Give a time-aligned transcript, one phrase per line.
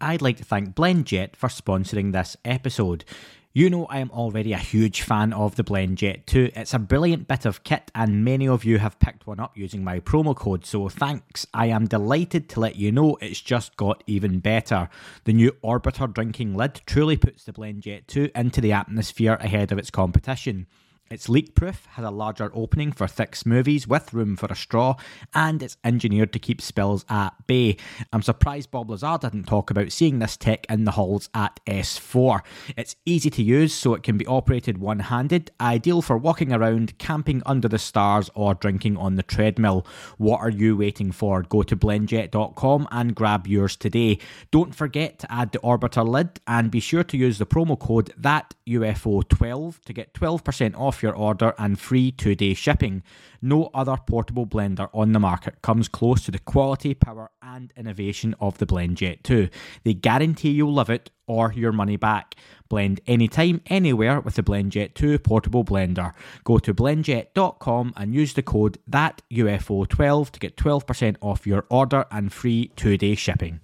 [0.00, 3.04] I'd like to thank BlendJet for sponsoring this episode.
[3.52, 6.52] You know I am already a huge fan of the BlendJet 2.
[6.54, 9.82] It's a brilliant bit of kit and many of you have picked one up using
[9.82, 11.46] my promo code, so thanks.
[11.52, 14.88] I am delighted to let you know it's just got even better.
[15.24, 19.78] The new Orbiter drinking lid truly puts the BlendJet 2 into the atmosphere ahead of
[19.78, 20.66] its competition.
[21.12, 24.94] It's leak proof, has a larger opening for thick smoothies with room for a straw,
[25.34, 27.78] and it's engineered to keep spills at bay.
[28.12, 32.42] I'm surprised Bob Lazar didn't talk about seeing this tech in the halls at S4.
[32.76, 36.96] It's easy to use, so it can be operated one handed, ideal for walking around,
[36.98, 39.84] camping under the stars, or drinking on the treadmill.
[40.16, 41.42] What are you waiting for?
[41.42, 44.20] Go to blendjet.com and grab yours today.
[44.52, 48.14] Don't forget to add the orbiter lid and be sure to use the promo code
[48.20, 53.02] THATUFO12 to get 12% off your order and free two day shipping.
[53.42, 58.34] No other portable blender on the market comes close to the quality, power, and innovation
[58.40, 59.48] of the BlendJet 2.
[59.84, 62.34] They guarantee you'll love it or your money back.
[62.68, 66.12] Blend anytime, anywhere with the BlendJet 2 portable blender.
[66.44, 72.32] Go to blendjet.com and use the code THATUFO12 to get 12% off your order and
[72.32, 73.60] free two day shipping.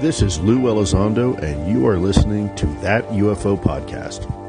[0.00, 4.43] This is Lou Elizondo, and you are listening to That UFO Podcast.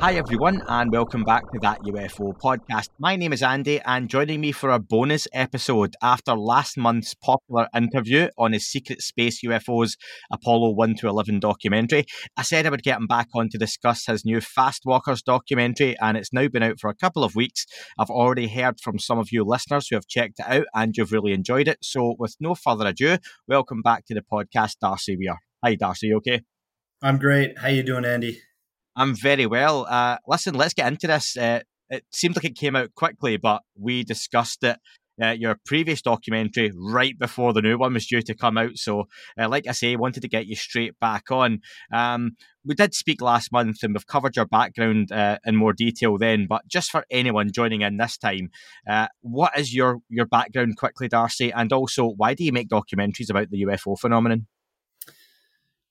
[0.00, 2.88] Hi, everyone, and welcome back to that UFO podcast.
[2.98, 7.68] My name is Andy, and joining me for a bonus episode after last month's popular
[7.76, 9.98] interview on his secret space UFOs
[10.32, 14.06] Apollo 1 to 11 documentary, I said I would get him back on to discuss
[14.06, 17.66] his new Fast Walkers documentary, and it's now been out for a couple of weeks.
[17.98, 21.12] I've already heard from some of you listeners who have checked it out, and you've
[21.12, 21.76] really enjoyed it.
[21.82, 25.36] So, with no further ado, welcome back to the podcast, Darcy Weir.
[25.62, 26.40] Hi, Darcy, okay?
[27.02, 27.58] I'm great.
[27.58, 28.40] How you doing, Andy?
[29.00, 29.86] I'm very well.
[29.88, 31.34] Uh, listen, let's get into this.
[31.34, 34.76] Uh, it seemed like it came out quickly, but we discussed it.
[35.22, 38.76] Uh, your previous documentary right before the new one was due to come out.
[38.76, 39.04] So,
[39.38, 41.60] uh, like I say, wanted to get you straight back on.
[41.90, 46.18] Um, we did speak last month and we've covered your background uh, in more detail
[46.18, 48.50] then, but just for anyone joining in this time,
[48.86, 51.50] uh, what is your, your background quickly, Darcy?
[51.50, 54.46] And also, why do you make documentaries about the UFO phenomenon?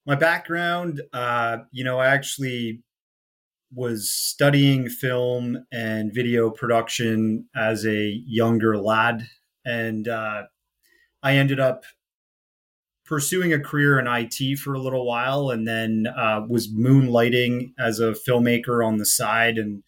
[0.05, 2.83] My background, uh, you know, I actually
[3.73, 9.27] was studying film and video production as a younger lad,
[9.65, 10.43] and uh,
[11.21, 11.83] I ended up
[13.05, 17.99] pursuing a career in IT for a little while, and then uh, was moonlighting as
[17.99, 19.57] a filmmaker on the side.
[19.57, 19.83] And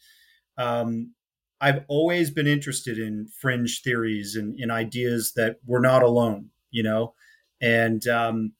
[0.57, 1.13] um,
[1.61, 6.81] I've always been interested in fringe theories and in ideas that we're not alone, you
[6.81, 7.13] know.
[7.61, 8.53] And um,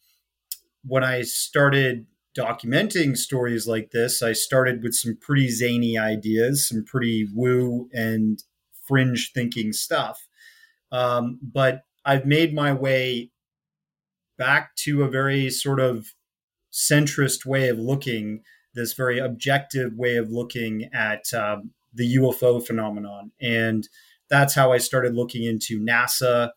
[0.86, 2.06] when I started
[2.38, 8.42] documenting stories like this, I started with some pretty zany ideas, some pretty woo and
[8.88, 10.28] fringe thinking stuff.
[10.92, 13.32] Um, but I've made my way
[14.38, 16.08] back to a very sort of
[16.72, 18.42] centrist way of looking,
[18.74, 23.32] this very objective way of looking at um, the UFO phenomenon.
[23.42, 23.88] And
[24.30, 26.52] that's how I started looking into NASA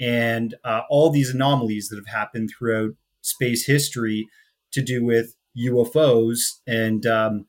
[0.00, 2.90] and uh, all these anomalies that have happened throughout
[3.20, 4.28] space history
[4.72, 7.46] to do with UFOs and um,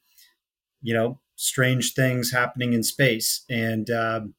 [0.82, 3.44] you know strange things happening in space.
[3.50, 4.36] And um,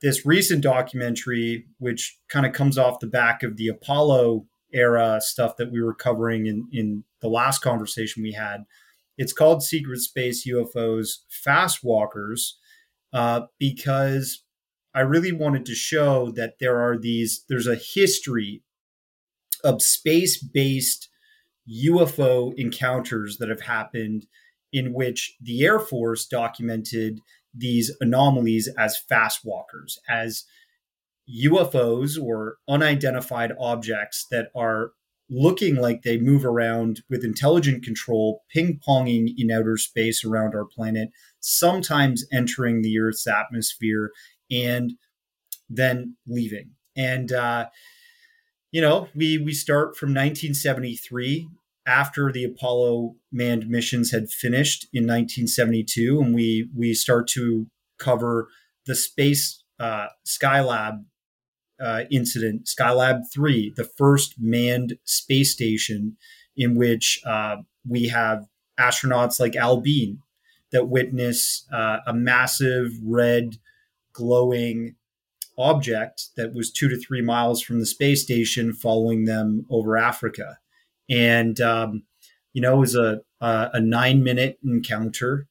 [0.00, 5.56] this recent documentary, which kind of comes off the back of the Apollo era stuff
[5.56, 8.64] that we were covering in in the last conversation we had,
[9.16, 12.58] it's called Secret Space UFOs Fast Walkers
[13.12, 14.42] uh, because
[14.94, 18.62] I really wanted to show that there are these there's a history
[19.62, 21.08] of space based
[21.68, 24.26] UFO encounters that have happened
[24.72, 27.20] in which the Air Force documented
[27.54, 30.44] these anomalies as fast walkers, as
[31.30, 34.90] UFOs or unidentified objects that are
[35.30, 40.66] looking like they move around with intelligent control, ping ponging in outer space around our
[40.66, 41.08] planet,
[41.40, 44.10] sometimes entering the Earth's atmosphere
[44.50, 44.92] and
[45.70, 46.72] then leaving.
[46.96, 47.68] And uh,
[48.74, 51.48] you know, we we start from 1973
[51.86, 57.68] after the Apollo manned missions had finished in 1972, and we we start to
[58.00, 58.48] cover
[58.84, 61.04] the space uh, Skylab
[61.80, 66.16] uh, incident, Skylab three, the first manned space station,
[66.56, 68.44] in which uh, we have
[68.80, 70.18] astronauts like Al Bean
[70.72, 73.56] that witness uh, a massive red
[74.12, 74.96] glowing
[75.58, 80.58] object that was two to three miles from the space station following them over Africa.
[81.08, 82.04] And, um,
[82.52, 85.46] you know, it was a, a, a nine minute encounter.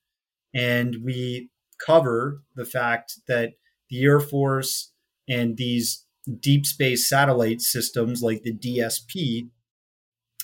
[0.54, 1.50] And we
[1.86, 3.54] cover the fact that
[3.90, 4.92] the Air Force
[5.28, 6.06] And these
[6.40, 9.50] deep space satellite systems like the DSP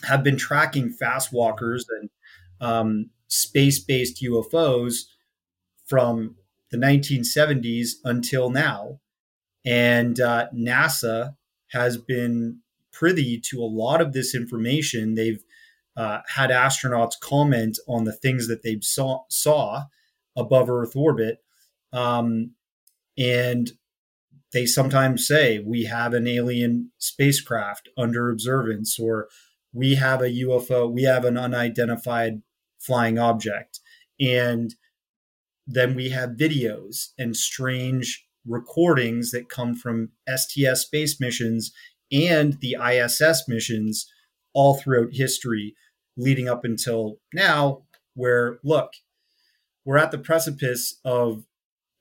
[0.03, 2.09] have been tracking fast walkers and
[2.61, 5.06] um, space based UFOs
[5.85, 6.35] from
[6.71, 9.00] the 1970s until now.
[9.65, 11.35] And uh, NASA
[11.71, 12.59] has been
[12.91, 15.15] privy to a lot of this information.
[15.15, 15.44] They've
[15.95, 19.85] uh, had astronauts comment on the things that they saw, saw
[20.35, 21.39] above Earth orbit.
[21.91, 22.51] Um,
[23.17, 23.71] and
[24.53, 29.27] they sometimes say, we have an alien spacecraft under observance, or
[29.73, 32.41] we have a UFO, we have an unidentified
[32.79, 33.79] flying object.
[34.19, 34.73] And
[35.67, 41.71] then we have videos and strange recordings that come from STS space missions
[42.11, 44.11] and the ISS missions
[44.53, 45.75] all throughout history,
[46.17, 47.83] leading up until now,
[48.15, 48.93] where look,
[49.85, 51.45] we're at the precipice of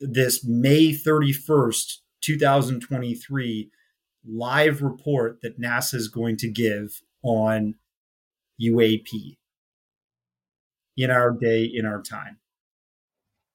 [0.01, 3.71] this May 31st, 2023
[4.27, 7.75] live report that NASA is going to give on
[8.61, 9.37] UAP
[10.97, 12.39] in our day, in our time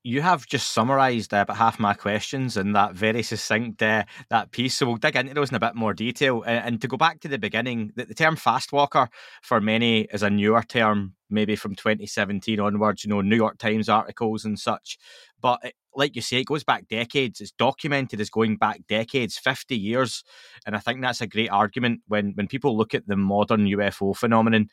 [0.04, 4.52] you have just summarised uh, about half my questions in that very succinct uh, that
[4.52, 4.76] piece.
[4.76, 6.44] So we'll dig into those in a bit more detail.
[6.44, 9.10] And, and to go back to the beginning, the, the, term fast walker
[9.42, 13.06] for many is a newer term, maybe from 2017 onwards.
[13.06, 14.98] You know, New York Times articles and such.
[15.42, 17.40] But it, like you say, it goes back decades.
[17.40, 20.24] It's documented as going back decades, 50 years.
[20.66, 24.16] And I think that's a great argument when when people look at the modern UFO
[24.16, 24.70] phenomenon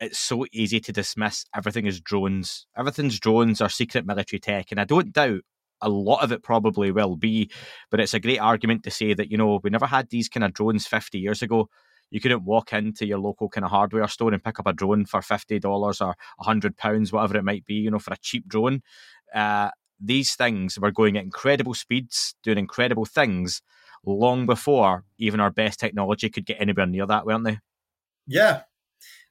[0.00, 2.66] it's so easy to dismiss everything as drones.
[2.76, 4.70] Everything's drones or secret military tech.
[4.70, 5.42] And I don't doubt
[5.80, 7.50] a lot of it probably will be,
[7.90, 10.44] but it's a great argument to say that, you know, we never had these kind
[10.44, 11.68] of drones 50 years ago.
[12.10, 15.04] You couldn't walk into your local kind of hardware store and pick up a drone
[15.04, 15.64] for $50
[16.00, 18.82] or £100, whatever it might be, you know, for a cheap drone.
[19.34, 19.70] Uh,
[20.00, 23.62] these things were going at incredible speeds, doing incredible things
[24.06, 27.58] long before even our best technology could get anywhere near that, weren't they?
[28.26, 28.62] Yeah,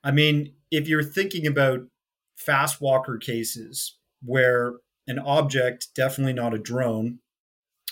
[0.03, 1.81] I mean, if you're thinking about
[2.35, 4.73] fast walker cases where
[5.07, 7.19] an object, definitely not a drone,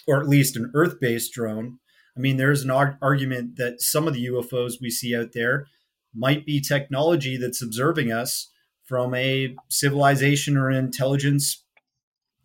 [0.08, 1.80] or at least an Earth based drone,
[2.16, 5.68] I mean, there's an ar- argument that some of the UFOs we see out there
[6.14, 8.52] might be technology that's observing us
[8.86, 11.64] from a civilization or intelligence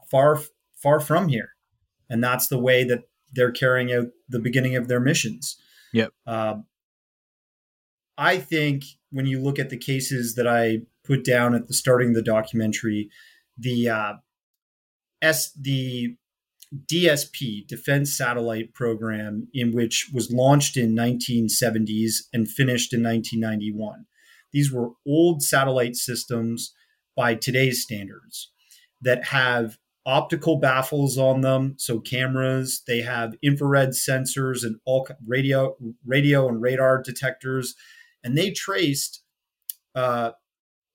[0.09, 0.41] far,
[0.81, 1.51] far from here.
[2.09, 3.01] And that's the way that
[3.33, 5.57] they're carrying out the beginning of their missions.
[5.93, 6.13] Yep.
[6.27, 6.55] Uh,
[8.19, 12.09] I think when you look at the cases that I put down at the starting
[12.09, 13.11] of the documentary,
[13.59, 14.13] the uh,
[15.23, 16.17] S the
[16.75, 24.07] DSP Defense Satellite Program, in which was launched in 1970s and finished in 1991.
[24.53, 26.75] These were old satellite systems
[27.17, 28.51] by today's standards
[29.01, 32.83] that have optical baffles on them, so cameras.
[32.87, 37.75] They have infrared sensors and all radio, radio and radar detectors
[38.25, 39.23] and they traced
[39.95, 40.33] uh,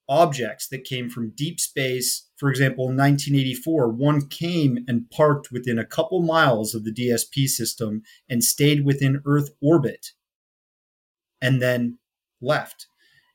[0.08, 2.28] objects that came from deep space.
[2.36, 7.48] For example, in 1984, one came and parked within a couple miles of the DSP
[7.48, 10.12] system and stayed within Earth orbit
[11.42, 11.98] and then
[12.42, 12.88] left.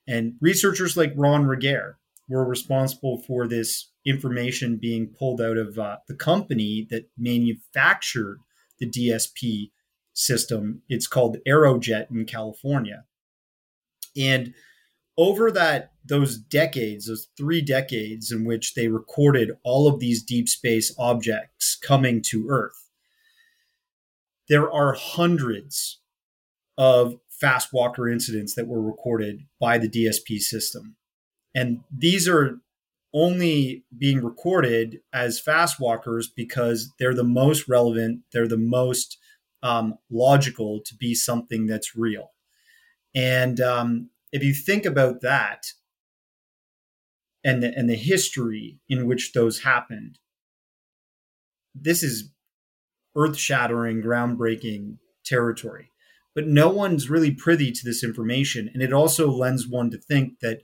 [0.07, 1.95] And researchers like Ron Regehr
[2.29, 8.39] were responsible for this information being pulled out of uh, the company that manufactured
[8.79, 9.71] the DSP
[10.13, 10.81] system.
[10.87, 13.05] It's called Aerojet in California.
[14.17, 14.53] And
[15.17, 20.47] over that those decades, those three decades in which they recorded all of these deep
[20.47, 22.89] space objects coming to Earth,
[24.47, 25.99] there are hundreds
[26.77, 30.95] of fast walker incidents that were recorded by the DSP system.
[31.53, 32.59] And these are
[33.13, 39.17] only being recorded as fast walkers because they're the most relevant, they're the most
[39.63, 42.31] um, logical to be something that's real.
[43.17, 45.65] And um, if you think about that
[47.43, 50.19] and the, and the history in which those happened,
[51.73, 52.31] this is
[53.15, 55.91] earth shattering, groundbreaking territory.
[56.35, 58.69] But no one's really privy to this information.
[58.71, 60.61] And it also lends one to think that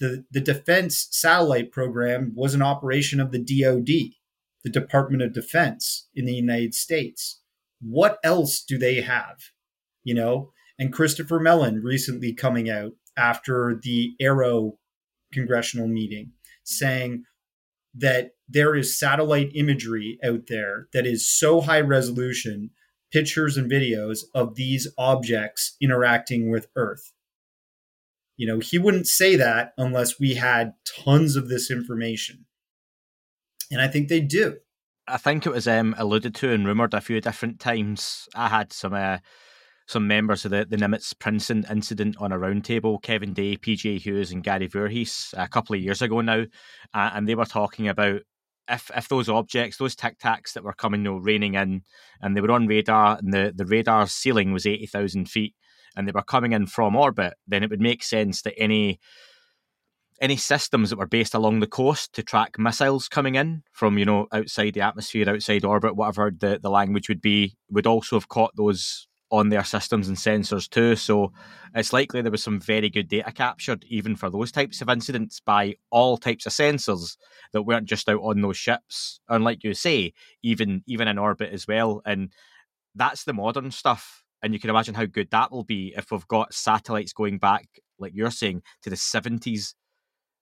[0.00, 4.16] the, the defense satellite program was an operation of the DoD,
[4.64, 7.40] the Department of Defense in the United States.
[7.80, 9.36] What else do they have?
[10.02, 14.72] You know, and Christopher Mellon recently coming out after the AARO
[15.32, 16.32] congressional meeting
[16.64, 17.24] saying
[17.94, 22.70] that there is satellite imagery out there that is so high resolution
[23.12, 27.12] pictures and videos of these objects interacting with earth.
[28.36, 30.72] You know he wouldn't say that unless we had
[31.04, 32.46] tons of this information.
[33.70, 34.56] And i think they do.
[35.08, 38.28] I think it was um, alluded to and rumored a few different times.
[38.34, 39.18] I had some uh,
[39.86, 44.32] some members of the, the Nimitz Princeton incident on a roundtable, Kevin Day, PJ Hughes,
[44.32, 46.44] and Gary Voorhees, a couple of years ago now,
[46.94, 48.20] uh, and they were talking about
[48.68, 51.82] if if those objects, those tic tacs that were coming, you know, raining in,
[52.20, 55.54] and they were on radar, and the the radar ceiling was eighty thousand feet,
[55.96, 59.00] and they were coming in from orbit, then it would make sense that any
[60.20, 64.04] any systems that were based along the coast to track missiles coming in from you
[64.04, 68.28] know outside the atmosphere, outside orbit, whatever the, the language would be, would also have
[68.28, 70.94] caught those on their systems and sensors too.
[70.94, 71.32] So
[71.74, 75.40] it's likely there was some very good data captured, even for those types of incidents,
[75.40, 77.16] by all types of sensors
[77.52, 79.20] that weren't just out on those ships.
[79.28, 80.12] And like you say,
[80.42, 82.02] even even in orbit as well.
[82.04, 82.30] And
[82.94, 84.22] that's the modern stuff.
[84.42, 87.66] And you can imagine how good that will be if we've got satellites going back,
[87.98, 89.74] like you're saying, to the 70s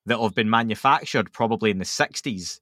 [0.06, 2.58] that have been manufactured probably in the 60s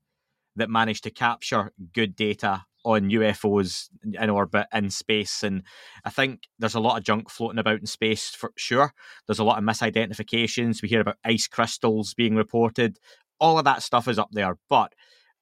[0.57, 5.43] that managed to capture good data on UFOs in orbit in space.
[5.43, 5.63] And
[6.05, 8.93] I think there's a lot of junk floating about in space for sure.
[9.27, 10.83] There's a lot of misidentifications.
[10.83, 12.99] We hear about ice crystals being reported.
[13.41, 14.57] All of that stuff is up there.
[14.69, 14.93] But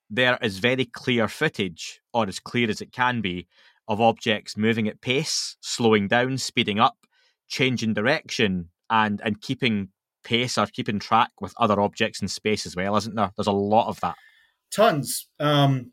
[0.09, 3.49] there is very clear footage, or as clear as it can be,
[3.89, 6.97] of objects moving at pace, slowing down, speeding up,
[7.49, 9.89] changing direction, and and keeping
[10.25, 13.31] pace or keeping track with other objects in space as well, isn't there?
[13.37, 14.17] There's a lot of that.
[14.75, 15.29] Tons.
[15.39, 15.93] Um,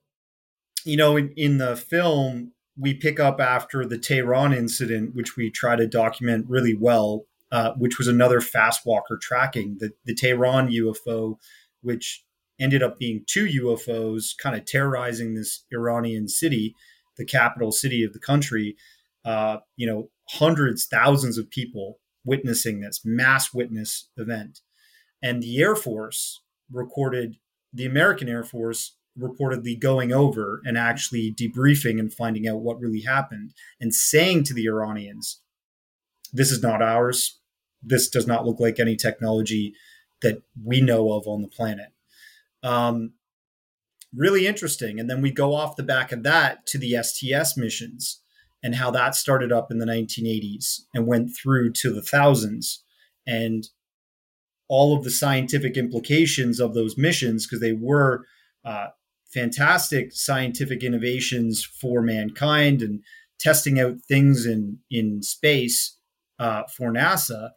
[0.85, 5.49] you know, in, in the film, we pick up after the Tehran incident, which we
[5.49, 9.77] try to document really well, uh, which was another fast walker tracking.
[9.79, 11.37] The, the Tehran UFO,
[11.81, 12.25] which
[12.59, 16.75] ended up being two UFOs kind of terrorizing this Iranian city,
[17.17, 18.75] the capital city of the country.
[19.23, 24.61] Uh, you know, hundreds, thousands of people witnessing this mass witness event.
[25.21, 27.37] And the Air Force recorded,
[27.71, 33.01] the American Air Force reportedly going over and actually debriefing and finding out what really
[33.01, 35.41] happened and saying to the Iranians,
[36.31, 37.39] this is not ours.
[37.81, 39.73] This does not look like any technology
[40.21, 41.89] that we know of on the planet.
[42.63, 43.13] Um,
[44.15, 44.99] really interesting.
[44.99, 48.21] And then we go off the back of that to the STS missions
[48.63, 52.83] and how that started up in the 1980s and went through to the thousands
[53.27, 53.67] and
[54.69, 58.25] all of the scientific implications of those missions because they were
[58.65, 58.87] uh,
[59.33, 63.01] fantastic scientific innovations for mankind and
[63.39, 65.97] testing out things in in space
[66.39, 67.51] uh, for NASA.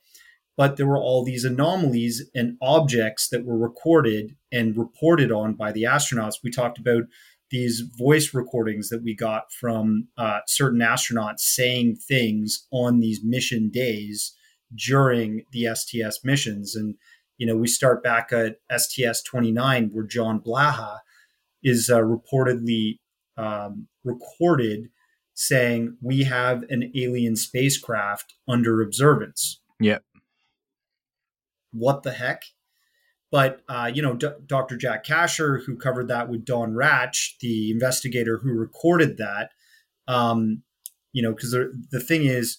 [0.56, 5.70] But there were all these anomalies and objects that were recorded and reported on by
[5.70, 6.36] the astronauts.
[6.42, 7.04] We talked about
[7.50, 13.70] these voice recordings that we got from uh, certain astronauts saying things on these mission
[13.70, 14.34] days
[14.74, 16.74] during the STS missions.
[16.74, 16.96] And,
[17.38, 21.00] you know, we start back at STS 29, where John Blaha
[21.66, 23.00] is uh, reportedly
[23.36, 24.88] um, recorded
[25.34, 29.60] saying we have an alien spacecraft under observance.
[29.80, 30.02] Yep.
[31.72, 32.44] What the heck?
[33.32, 34.76] But uh, you know, D- Dr.
[34.76, 39.50] Jack Kasher, who covered that with Don Ratsch, the investigator who recorded that,
[40.06, 40.62] um,
[41.12, 42.58] you know, because the thing is,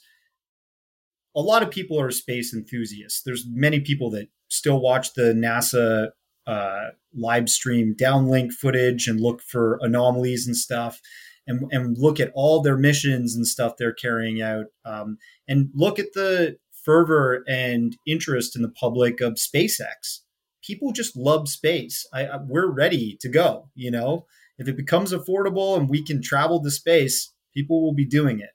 [1.36, 3.22] a lot of people are space enthusiasts.
[3.24, 6.10] There's many people that still watch the NASA
[6.46, 11.00] uh, live stream downlink footage and look for anomalies and stuff
[11.48, 15.98] and, and look at all their missions and stuff they're carrying out um, and look
[15.98, 20.20] at the fervor and interest in the public of SpaceX.
[20.64, 22.06] People just love space.
[22.14, 23.70] I, I, we're ready to go.
[23.76, 24.26] You know,
[24.58, 28.50] if it becomes affordable and we can travel to space, people will be doing it.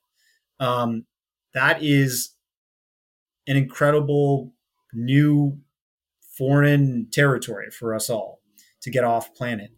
[0.62, 1.07] Um,
[1.54, 2.35] that is
[3.47, 4.52] an incredible
[4.92, 5.59] new
[6.37, 8.41] foreign territory for us all
[8.82, 9.70] to get off planet.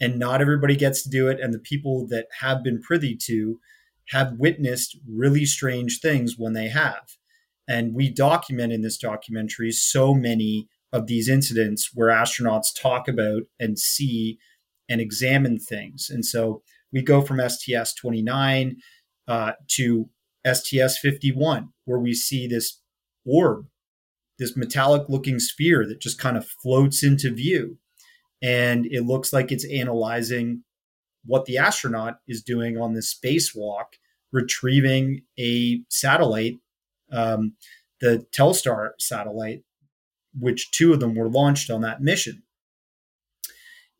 [0.00, 1.40] And not everybody gets to do it.
[1.40, 3.58] And the people that have been privy to
[4.08, 7.16] have witnessed really strange things when they have.
[7.68, 13.42] And we document in this documentary so many of these incidents where astronauts talk about
[13.60, 14.38] and see
[14.88, 16.08] and examine things.
[16.10, 16.62] And so
[16.92, 18.76] we go from STS 29
[19.28, 20.08] uh, to
[20.50, 22.80] STS 51, where we see this
[23.24, 23.66] orb
[24.40, 27.76] this metallic looking sphere that just kind of floats into view.
[28.42, 30.64] And it looks like it's analyzing
[31.24, 33.96] what the astronaut is doing on this spacewalk,
[34.32, 36.58] retrieving a satellite,
[37.12, 37.54] um,
[38.00, 39.62] the Telstar satellite,
[40.38, 42.42] which two of them were launched on that mission.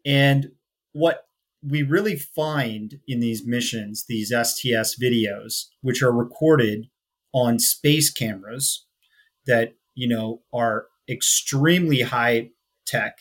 [0.07, 0.53] And
[0.93, 1.25] what
[1.63, 6.89] we really find in these missions, these STS videos, which are recorded
[7.35, 8.87] on space cameras
[9.47, 12.51] that you know, are extremely high
[12.87, 13.19] tech,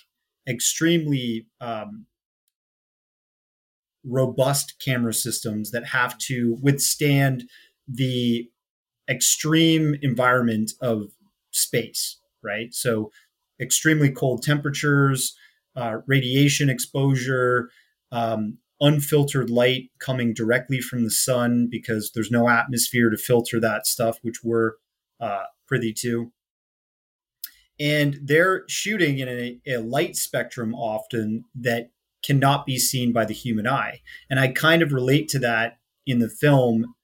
[0.49, 2.05] extremely um,
[4.03, 7.43] robust camera systems that have to withstand
[7.87, 8.49] the
[9.09, 11.11] extreme environment of
[11.51, 12.73] space, right?
[12.73, 13.11] So,
[13.61, 15.35] extremely cold temperatures,
[15.75, 17.69] uh, radiation exposure,
[18.11, 23.85] um, unfiltered light coming directly from the sun because there's no atmosphere to filter that
[23.85, 24.73] stuff, which we're
[25.19, 26.31] uh, privy to.
[27.79, 31.91] And they're shooting in a, a light spectrum often that
[32.23, 34.01] cannot be seen by the human eye.
[34.29, 36.95] And I kind of relate to that in the film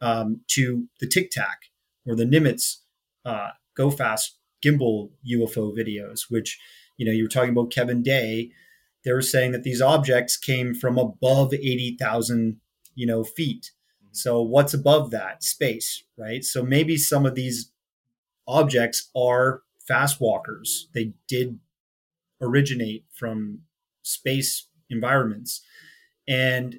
[0.00, 1.58] um, to the Tic Tac
[2.06, 2.78] or the Nimitz
[3.24, 6.58] uh, Go Fast gimbal UFO videos, which,
[6.96, 8.50] you know, you were talking about Kevin Day.
[9.04, 12.60] They were saying that these objects came from above 80,000,
[12.94, 13.70] you know, feet.
[14.02, 14.08] Mm-hmm.
[14.12, 15.42] So what's above that?
[15.42, 16.44] Space, right?
[16.44, 17.70] So maybe some of these
[18.46, 20.88] objects are fast walkers.
[20.94, 21.58] They did
[22.40, 23.60] originate from
[24.02, 25.62] space environments.
[26.28, 26.76] And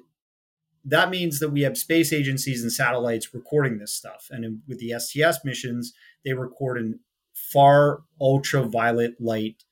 [0.84, 4.28] that means that we have space agencies and satellites recording this stuff.
[4.30, 5.92] And with the STS missions,
[6.24, 7.00] they record in
[7.34, 9.64] far ultraviolet light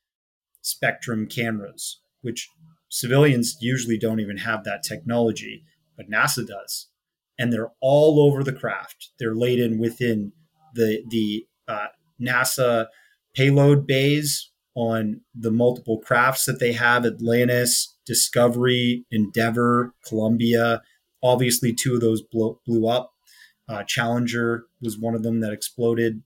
[0.61, 2.49] spectrum cameras, which
[2.89, 5.65] civilians usually don't even have that technology,
[5.97, 6.89] but NASA does.
[7.39, 9.11] And they're all over the craft.
[9.19, 10.33] They're laid in within
[10.75, 11.89] the the uh,
[12.21, 12.87] NASA
[13.35, 20.83] payload bays on the multiple crafts that they have Atlantis, Discovery, Endeavour, Columbia.
[21.23, 23.13] Obviously, two of those blew, blew up.
[23.69, 26.23] Uh, Challenger was one of them that exploded.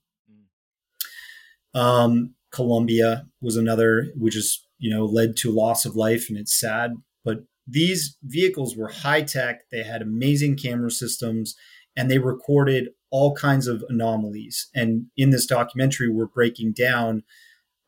[1.73, 6.59] Um, Columbia was another, which is you know led to loss of life, and it's
[6.59, 6.93] sad.
[7.23, 9.69] But these vehicles were high tech.
[9.71, 11.55] They had amazing camera systems,
[11.95, 14.67] and they recorded all kinds of anomalies.
[14.75, 17.23] And in this documentary, we're breaking down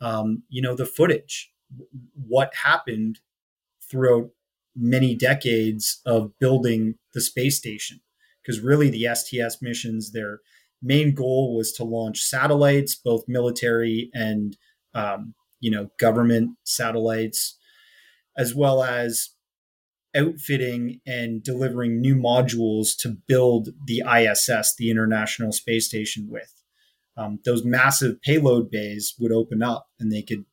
[0.02, 1.52] um, you know, the footage,
[2.16, 3.20] what happened
[3.90, 4.32] throughout
[4.76, 8.02] many decades of building the space station.
[8.42, 10.40] Because really, the STS missions, their
[10.82, 14.58] main goal was to launch satellites, both military and
[14.96, 17.58] um, you know government satellites,
[18.36, 19.30] as well as
[20.16, 26.54] outfitting and delivering new modules to build the ISS, the International Space Station, with
[27.18, 30.46] um, those massive payload bays would open up and they could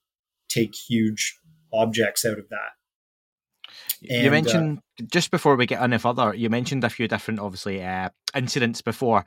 [0.49, 1.39] take huge
[1.73, 2.73] objects out of that.
[4.09, 7.41] And, you mentioned uh, just before we get any further, you mentioned a few different,
[7.41, 9.25] obviously, uh, incidents before.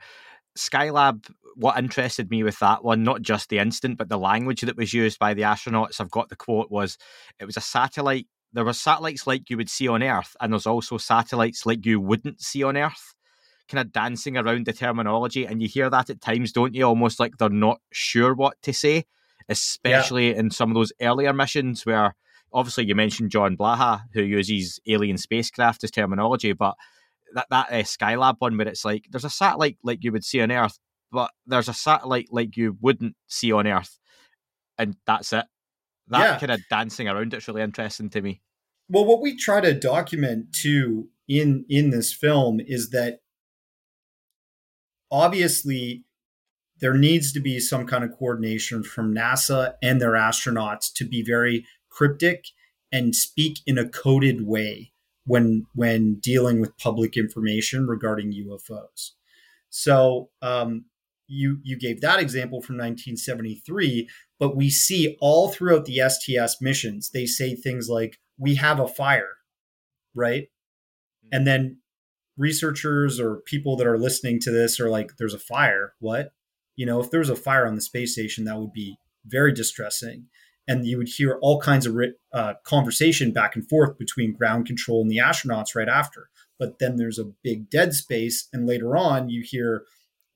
[0.56, 4.76] Skylab, what interested me with that one, not just the incident, but the language that
[4.76, 6.00] was used by the astronauts.
[6.00, 6.96] I've got the quote was
[7.38, 8.26] it was a satellite.
[8.52, 12.00] There were satellites like you would see on Earth, and there's also satellites like you
[12.00, 13.14] wouldn't see on Earth
[13.68, 16.84] kind of dancing around the terminology, and you hear that at times, don't you?
[16.84, 19.04] Almost like they're not sure what to say,
[19.48, 20.38] especially yeah.
[20.38, 22.14] in some of those earlier missions where
[22.52, 26.74] obviously you mentioned John Blaha, who uses alien spacecraft as terminology, but
[27.34, 30.40] that that uh, Skylab one where it's like there's a satellite like you would see
[30.40, 30.78] on Earth,
[31.10, 33.98] but there's a satellite like you wouldn't see on Earth,
[34.78, 35.46] and that's it.
[36.08, 36.38] That yeah.
[36.38, 38.40] kind of dancing around it's really interesting to me.
[38.88, 43.20] Well, what we try to document too in in this film is that
[45.10, 46.04] obviously
[46.80, 51.22] there needs to be some kind of coordination from NASA and their astronauts to be
[51.22, 52.46] very cryptic
[52.90, 54.92] and speak in a coded way
[55.24, 59.12] when when dealing with public information regarding UFOs.
[59.70, 60.86] So um,
[61.28, 64.08] you you gave that example from 1973,
[64.42, 68.88] but we see all throughout the STS missions they say things like "We have a
[68.88, 69.36] fire,"
[70.16, 70.48] right?
[71.30, 71.78] And then
[72.36, 75.94] researchers or people that are listening to this are like, there's a fire.
[76.00, 76.32] What?
[76.74, 79.52] You know, if there was a fire on the space station, that would be very
[79.52, 80.26] distressing.
[80.66, 81.96] And you would hear all kinds of
[82.32, 86.30] uh, conversation back and forth between ground control and the astronauts right after.
[86.58, 88.48] But then there's a big dead space.
[88.52, 89.84] And later on, you hear,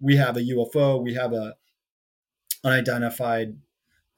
[0.00, 1.56] we have a UFO, we have a
[2.64, 3.56] unidentified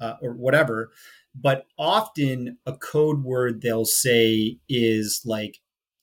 [0.00, 0.90] uh, or whatever.
[1.34, 5.58] But often a code word they'll say is like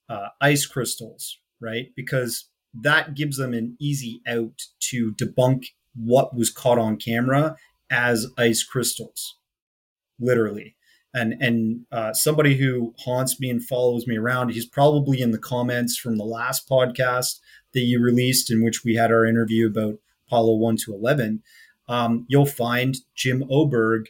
[0.07, 1.87] uh, ice crystals, right?
[1.95, 7.55] Because that gives them an easy out to debunk what was caught on camera
[7.89, 9.37] as ice crystals,
[10.19, 10.75] literally.
[11.13, 15.37] And and uh, somebody who haunts me and follows me around, he's probably in the
[15.37, 17.39] comments from the last podcast
[17.73, 19.95] that you released, in which we had our interview about
[20.27, 21.41] Apollo one to eleven.
[21.87, 24.07] Um, you'll find Jim Oberg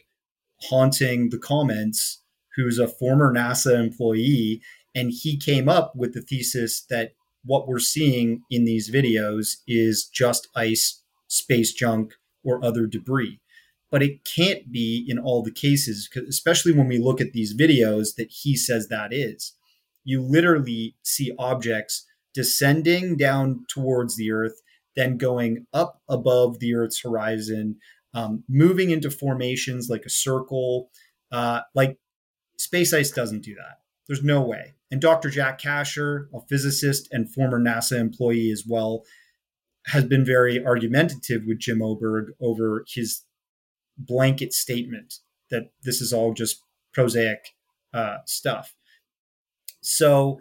[0.62, 2.22] haunting the comments,
[2.56, 4.62] who's a former NASA employee,
[4.94, 7.12] and he came up with the thesis that
[7.44, 13.40] what we're seeing in these videos is just ice, space junk, or other debris.
[13.90, 18.16] But it can't be in all the cases, especially when we look at these videos
[18.16, 19.52] that he says that is.
[20.06, 24.62] you literally see objects descending down towards the Earth,
[24.96, 27.76] then going up above the Earth's horizon,
[28.14, 30.90] um, moving into formations like a circle.
[31.30, 31.98] Uh, like
[32.56, 33.80] space ice doesn't do that.
[34.06, 34.74] There's no way.
[34.90, 35.30] And Dr.
[35.30, 39.04] Jack Kasher, a physicist and former NASA employee as well,
[39.86, 43.22] has been very argumentative with Jim Oberg over his
[43.98, 45.14] blanket statement
[45.50, 47.54] that this is all just prosaic
[47.92, 48.74] uh, stuff.
[49.82, 50.40] So,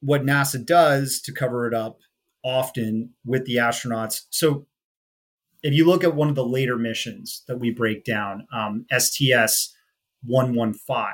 [0.00, 1.98] what NASA does to cover it up
[2.46, 4.22] often with the astronauts.
[4.30, 4.66] So,
[5.62, 9.74] if you look at one of the later missions that we break down, um, STS
[10.22, 11.04] 115,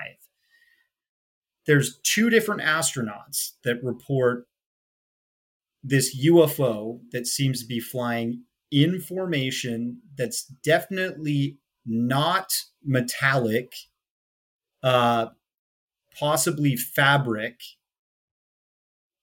[1.66, 4.46] there's two different astronauts that report
[5.82, 12.52] this UFO that seems to be flying in formation that's definitely not
[12.84, 13.72] metallic,
[14.82, 15.28] uh,
[16.18, 17.58] possibly fabric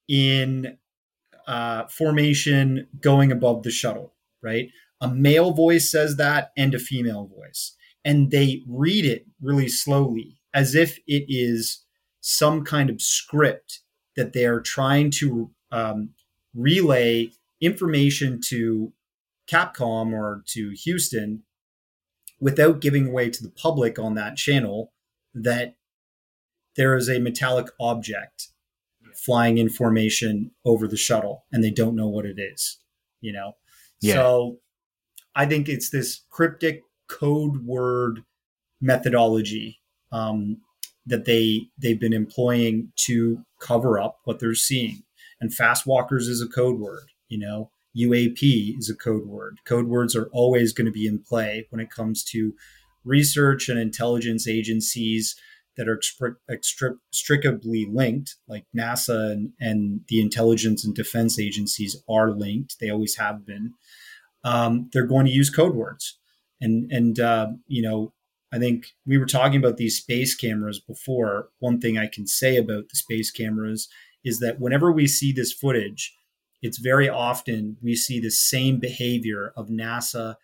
[0.08, 0.79] in
[1.50, 4.70] uh, formation going above the shuttle, right?
[5.02, 7.76] A male voice says that and a female voice.
[8.06, 11.84] And they read it really slowly as if it is
[12.22, 13.80] some kind of script
[14.16, 16.12] that they are trying to um,
[16.54, 18.94] relay information to
[19.50, 21.42] Capcom or to Houston
[22.40, 24.94] without giving away to the public on that channel
[25.34, 25.76] that
[26.76, 28.50] there is a metallic object
[29.26, 32.78] flying in formation over the shuttle and they don't know what it is,
[33.22, 33.54] you know?
[34.02, 34.16] Yeah.
[34.16, 34.58] So
[35.36, 38.24] I think it's this cryptic code word
[38.82, 39.80] methodology
[40.12, 40.58] um,
[41.06, 45.04] that they they've been employing to cover up what they're seeing.
[45.42, 47.72] And fast walkers is a code word, you know.
[47.98, 49.58] UAP is a code word.
[49.66, 52.54] Code words are always going to be in play when it comes to
[53.04, 55.36] research and intelligence agencies
[55.80, 56.02] that are
[56.52, 62.76] extricably linked, like NASA and, and, the intelligence and defense agencies are linked.
[62.82, 63.76] They always have been.
[64.44, 66.20] Um, they're going to use code words,
[66.60, 68.14] and and uh, you know,
[68.52, 71.48] I think we were talking about these space cameras before.
[71.60, 73.88] One thing I can say about the space cameras
[74.26, 76.14] is that whenever we see this footage,
[76.62, 80.36] it's very often we see the same behavior of NASA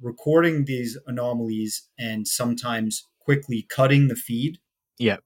[0.00, 4.58] recording these anomalies and sometimes quickly cutting the feed.
[4.98, 5.22] Yep.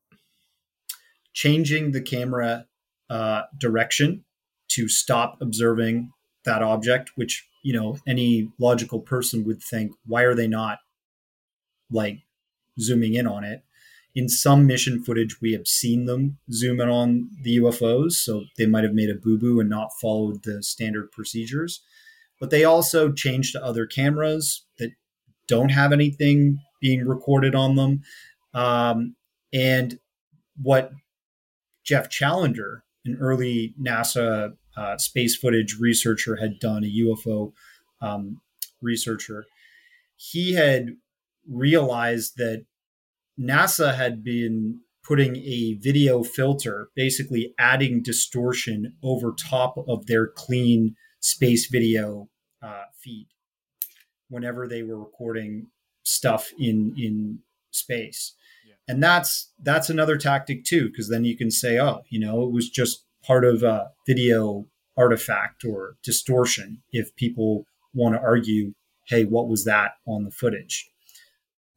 [1.32, 2.66] Changing the camera
[3.11, 4.24] uh, direction
[4.68, 6.12] to stop observing
[6.44, 10.78] that object, which, you know, any logical person would think, why are they not
[11.90, 12.20] like
[12.80, 13.62] zooming in on it?
[14.14, 18.66] In some mission footage, we have seen them zoom in on the UFOs, so they
[18.66, 21.82] might have made a boo boo and not followed the standard procedures.
[22.40, 24.90] But they also changed to other cameras that
[25.46, 28.02] don't have anything being recorded on them.
[28.54, 29.16] Um,
[29.52, 29.98] and
[30.60, 30.92] what
[31.84, 37.52] Jeff Challender, an early NASA uh, space footage researcher, had done, a UFO
[38.00, 38.40] um,
[38.80, 39.46] researcher,
[40.16, 40.96] he had
[41.48, 42.64] realized that
[43.40, 50.94] NASA had been putting a video filter, basically adding distortion over top of their clean
[51.20, 52.28] space video
[52.62, 53.28] uh, feed
[54.28, 55.68] whenever they were recording
[56.08, 57.38] stuff in in
[57.70, 58.34] space
[58.66, 58.74] yeah.
[58.88, 62.50] and that's that's another tactic too because then you can say oh you know it
[62.50, 64.66] was just part of a video
[64.96, 68.72] artifact or distortion if people want to argue
[69.08, 70.90] hey what was that on the footage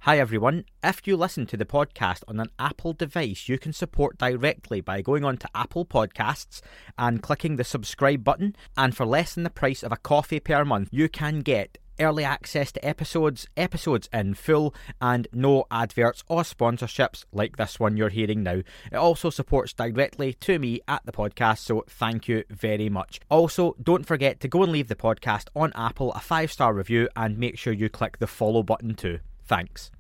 [0.06, 0.66] Hi everyone.
[0.84, 5.04] If you listen to the podcast on an Apple device, you can support directly by
[5.04, 6.60] going on to Apple Podcasts
[6.98, 8.56] and clicking the subscribe button.
[8.76, 12.24] And for less than the price of a coffee per month, you can get early
[12.24, 18.10] access to episodes, episodes in full, and no adverts or sponsorships like this one you're
[18.10, 18.62] hearing now.
[18.92, 23.20] It also supports directly to me at the podcast, so thank you very much.
[23.30, 27.08] Also, don't forget to go and leave the podcast on Apple a five star review
[27.16, 29.20] and make sure you click the follow button too.
[29.46, 29.92] Thanks.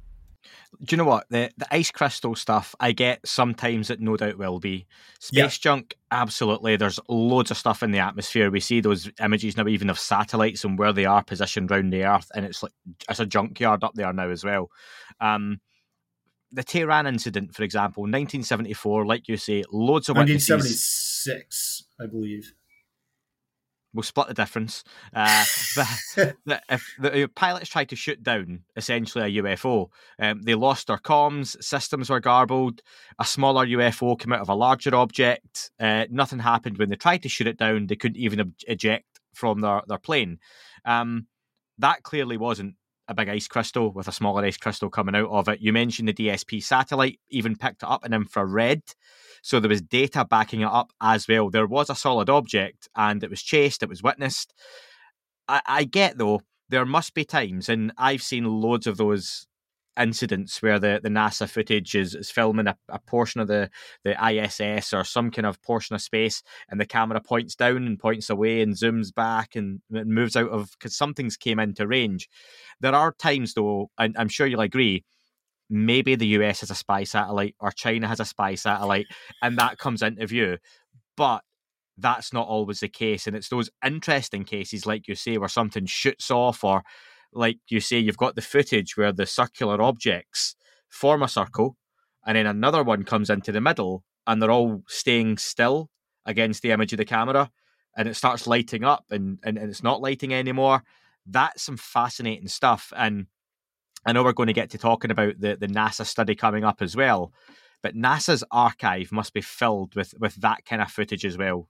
[0.83, 2.75] Do you know what the the ice crystal stuff?
[2.79, 4.87] I get sometimes it no doubt will be
[5.19, 5.47] space yeah.
[5.47, 5.97] junk.
[6.11, 8.49] Absolutely, there's loads of stuff in the atmosphere.
[8.49, 12.05] We see those images now, even of satellites and where they are positioned around the
[12.05, 12.73] Earth, and it's like
[13.09, 14.69] it's a junkyard up there now as well.
[15.19, 15.59] Um,
[16.51, 22.53] the Tehran incident, for example, 1974, like you say, loads of 1976, I believe.
[23.93, 24.83] We'll split the difference.
[25.13, 25.43] Uh,
[25.75, 30.87] the, the, if the pilots tried to shoot down essentially a UFO, um, they lost
[30.87, 32.81] their comms, systems were garbled.
[33.19, 35.71] A smaller UFO came out of a larger object.
[35.79, 37.87] Uh, nothing happened when they tried to shoot it down.
[37.87, 40.39] They couldn't even eject from their, their plane.
[40.85, 41.27] Um,
[41.77, 42.75] that clearly wasn't
[43.07, 45.59] a big ice crystal with a smaller ice crystal coming out of it.
[45.59, 48.83] You mentioned the DSP satellite even picked it up in infrared.
[49.41, 51.49] So there was data backing it up as well.
[51.49, 54.53] There was a solid object and it was chased, it was witnessed.
[55.47, 59.45] I, I get though, there must be times, and I've seen loads of those
[59.99, 63.69] incidents where the, the NASA footage is, is filming a, a portion of the,
[64.03, 67.99] the ISS or some kind of portion of space, and the camera points down and
[67.99, 72.29] points away and zooms back and, and moves out of because something's came into range.
[72.79, 75.03] There are times, though, and I'm sure you'll agree,
[75.69, 79.07] maybe the US has a spy satellite or China has a spy satellite,
[79.41, 80.57] and that comes into view.
[81.17, 81.43] But
[81.97, 83.27] that's not always the case.
[83.27, 86.83] And it's those interesting cases, like you say, where something shoots off or
[87.33, 90.55] like you say, you've got the footage where the circular objects
[90.89, 91.77] form a circle,
[92.25, 95.89] and then another one comes into the middle, and they're all staying still
[96.25, 97.49] against the image of the camera,
[97.97, 100.83] and it starts lighting up, and, and, and it's not lighting anymore.
[101.25, 102.91] That's some fascinating stuff.
[102.95, 103.27] And
[104.05, 106.81] I know we're going to get to talking about the, the NASA study coming up
[106.81, 107.31] as well,
[107.81, 111.69] but NASA's archive must be filled with, with that kind of footage as well.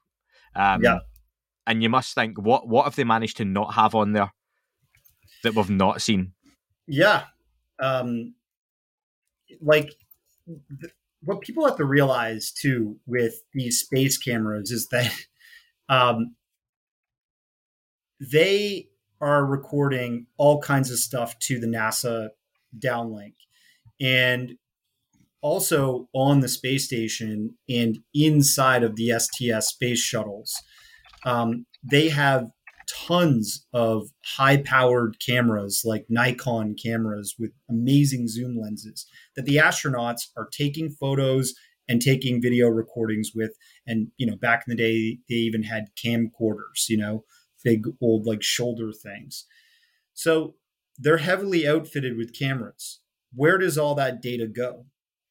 [0.55, 0.99] Um, yeah.
[1.67, 4.33] And you must think, what what have they managed to not have on there?
[5.43, 6.33] That we've not seen.
[6.87, 7.23] Yeah.
[7.81, 8.35] Um,
[9.61, 9.93] like
[10.47, 15.11] th- what people have to realize too with these space cameras is that
[15.89, 16.35] um,
[18.19, 18.89] they
[19.19, 22.29] are recording all kinds of stuff to the NASA
[22.77, 23.33] downlink.
[23.99, 24.55] And
[25.41, 30.55] also on the space station and inside of the STS space shuttles,
[31.25, 32.49] um, they have
[32.91, 40.27] tons of high powered cameras like Nikon cameras with amazing zoom lenses that the astronauts
[40.37, 41.53] are taking photos
[41.87, 43.51] and taking video recordings with.
[43.85, 47.25] And, you know, back in the day, they even had camcorders, you know,
[47.63, 49.45] big old like shoulder things.
[50.13, 50.55] So
[50.97, 53.01] they're heavily outfitted with cameras.
[53.33, 54.85] Where does all that data go?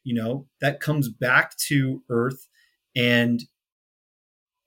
[0.04, 2.48] You know, that comes back to Earth
[2.96, 3.40] and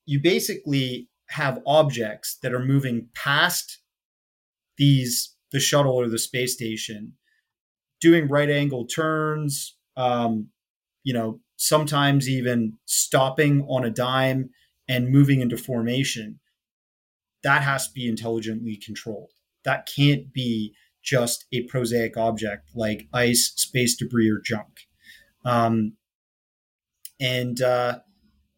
[0.04, 3.78] you basically have objects that are moving past
[4.78, 7.14] these the shuttle or the space station
[8.00, 10.48] doing right angle turns um,
[11.02, 14.50] you know sometimes even stopping on a dime
[14.88, 16.38] and moving into formation.
[17.42, 19.32] That has to be intelligently controlled.
[19.64, 24.86] That can't be just a prosaic object like ice space debris or junk.
[25.44, 25.94] Um,
[27.20, 27.98] and uh,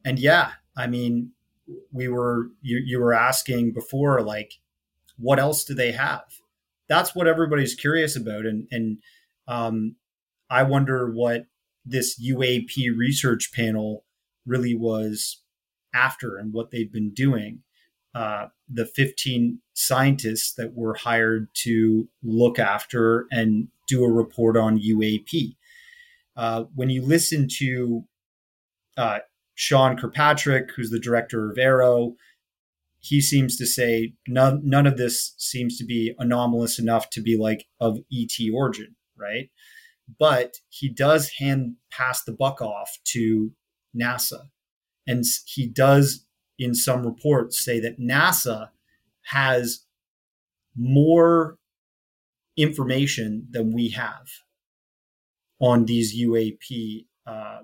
[0.05, 1.33] and yeah i mean
[1.93, 4.53] we were you, you were asking before like
[5.21, 6.25] what else do they have?
[6.89, 8.99] That's what everybody's curious about, and and
[9.47, 9.97] um,
[10.49, 11.47] I wonder what
[11.85, 14.05] this UAP research panel
[14.47, 15.43] really was
[15.95, 17.63] after and what they've been doing.
[18.13, 24.81] Uh, the 15 scientists that were hired to look after and do a report on
[24.81, 25.57] UAP.
[26.37, 28.05] Uh, when you listen to
[28.97, 29.21] uh,
[29.55, 32.15] Sean Kirkpatrick, who's the director of AARO,
[33.01, 37.37] he seems to say none none of this seems to be anomalous enough to be
[37.39, 39.51] like of ET origin, right?
[40.19, 43.53] But he does hand pass the buck off to
[43.97, 44.49] NASA,
[45.07, 46.27] and he does
[46.59, 48.71] in some reports say that NASA
[49.25, 49.87] has
[50.77, 51.59] more
[52.57, 54.29] information than we have.
[55.61, 57.61] on these UAP uh,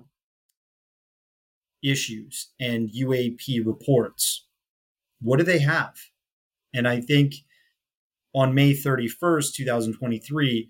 [1.83, 4.46] issues and UAP reports.
[5.21, 5.95] What do they have?
[6.73, 7.33] And I think
[8.33, 10.69] on May 31st, 2023,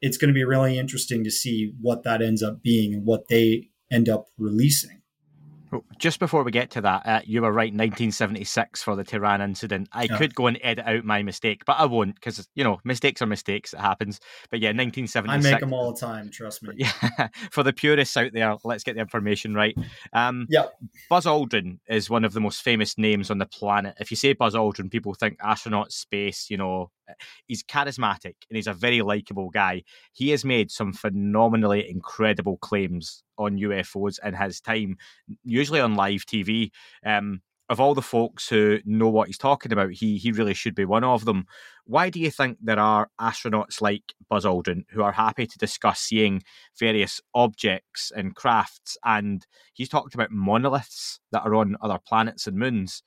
[0.00, 3.28] it's going to be really interesting to see what that ends up being and what
[3.28, 4.97] they end up releasing.
[5.98, 9.88] Just before we get to that, uh, you were right, 1976 for the Tehran incident.
[9.92, 10.16] I yeah.
[10.16, 13.26] could go and edit out my mistake, but I won't because, you know, mistakes are
[13.26, 13.72] mistakes.
[13.72, 14.20] It happens.
[14.50, 15.46] But yeah, 1976.
[15.46, 16.74] I make them all the time, trust me.
[16.76, 17.28] Yeah.
[17.50, 19.76] for the purists out there, let's get the information right.
[20.12, 20.66] Um, yeah.
[21.10, 23.96] Buzz Aldrin is one of the most famous names on the planet.
[24.00, 26.90] If you say Buzz Aldrin, people think astronaut, space, you know,
[27.46, 29.82] he's charismatic and he's a very likable guy.
[30.12, 34.96] He has made some phenomenally incredible claims on UFOs in his time,
[35.44, 36.70] usually on live TV.
[37.04, 40.74] Um, of all the folks who know what he's talking about, he he really should
[40.74, 41.46] be one of them.
[41.84, 46.00] Why do you think there are astronauts like Buzz Aldrin who are happy to discuss
[46.00, 46.42] seeing
[46.78, 48.96] various objects and crafts?
[49.04, 53.02] And he's talked about monoliths that are on other planets and moons.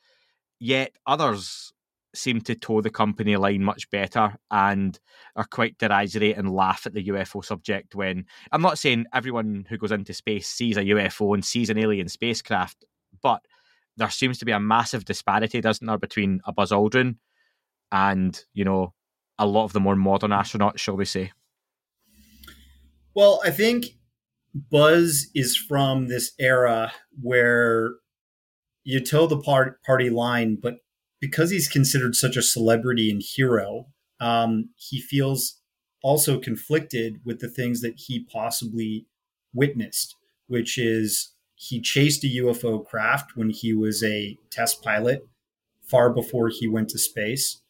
[0.59, 1.73] Yet others
[2.13, 4.99] seem to toe the company line much better and
[5.35, 9.77] are quite derisory and laugh at the UFO subject when I'm not saying everyone who
[9.77, 12.85] goes into space sees a UFO and sees an alien spacecraft,
[13.21, 13.41] but
[13.97, 17.15] there seems to be a massive disparity, doesn't there, between a Buzz Aldrin
[17.91, 18.93] and, you know,
[19.39, 21.31] a lot of the more modern astronauts, shall we say?
[23.13, 23.85] Well, I think
[24.53, 27.95] Buzz is from this era where
[28.83, 30.77] you toe the part, party line, but
[31.21, 33.85] because he's considered such a celebrity and hero,
[34.19, 35.61] um, he feels
[36.03, 39.05] also conflicted with the things that he possibly
[39.53, 40.15] witnessed,
[40.47, 45.27] which is he chased a UFO craft when he was a test pilot
[45.83, 47.61] far before he went to space,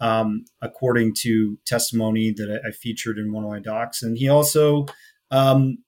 [0.00, 4.02] um, according to testimony that I, I, featured in one of my docs.
[4.02, 4.86] And he also,
[5.30, 5.78] um,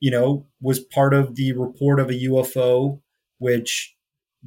[0.00, 3.00] you know, was part of the report of a UFO,
[3.38, 3.95] which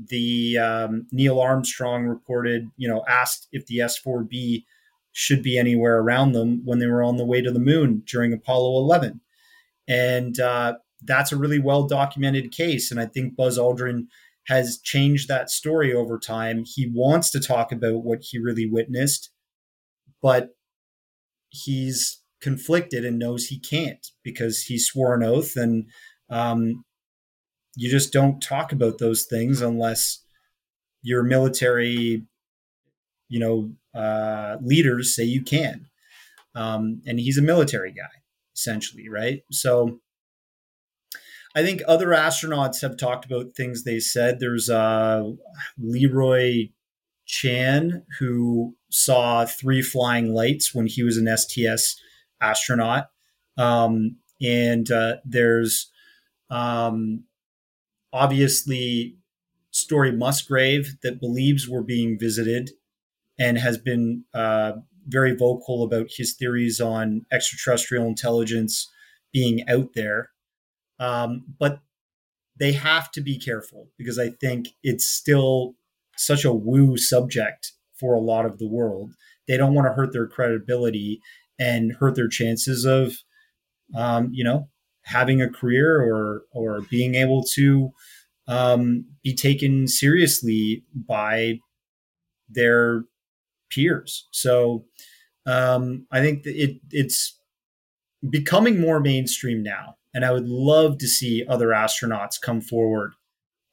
[0.08, 4.64] the um, Neil Armstrong reported, you know, asked if the S4B
[5.12, 8.32] should be anywhere around them when they were on the way to the moon during
[8.32, 9.20] Apollo 11.
[9.88, 12.92] And uh, that's a really well documented case.
[12.92, 14.08] And I think Buzz Aldrin
[14.48, 16.64] has changed that story over time.
[16.66, 19.32] He wants to talk about what he really witnessed,
[20.22, 20.50] but
[21.50, 25.86] he's conflicted and knows he can't because he swore an oath and
[26.30, 26.86] um,
[27.76, 30.24] you just don't talk about those things unless
[31.02, 32.24] your military,
[33.28, 35.88] you know, uh, leaders say you can.
[36.56, 38.22] Um, and he's a military guy,
[38.56, 39.44] essentially, right?
[39.52, 40.00] So
[41.56, 44.40] I think other astronauts have talked about things they said.
[44.40, 45.32] There's uh,
[45.78, 46.70] Leroy
[47.26, 52.00] Chiao, who saw three flying lights when he was an STS
[52.42, 53.10] astronaut.
[53.58, 55.92] Um, and uh, there's
[56.50, 57.24] um,
[58.14, 59.18] obviously
[59.72, 62.72] Story Musgrave that believes we're being visited
[63.38, 64.74] and has been uh,
[65.08, 68.92] very vocal about his theories on extraterrestrial intelligence
[69.32, 70.32] being out there.
[71.00, 71.80] Um, but
[72.60, 75.76] they have to be careful because I think it's still
[76.18, 79.14] such a woo subject for a lot of the world.
[79.48, 81.22] They don't want to hurt their credibility
[81.58, 83.18] and hurt their chances of,
[83.96, 84.70] um, you know,
[85.10, 87.92] having a career or or being able to
[88.48, 91.60] um, be taken seriously by
[92.50, 93.04] their
[93.70, 94.28] peers.
[94.32, 94.86] So
[95.46, 97.38] um, I think it it's
[98.30, 103.14] becoming more mainstream now, and I would love to see other astronauts come forward